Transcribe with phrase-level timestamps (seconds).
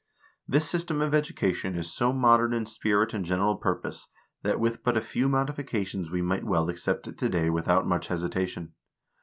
[0.47, 4.07] This system of education is so modern in spirit and general purpose
[4.41, 8.07] that with but few modifi cations we might well accept it to day without much
[8.07, 8.73] hesitation.